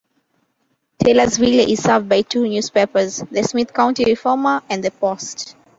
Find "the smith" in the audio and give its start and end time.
3.29-3.71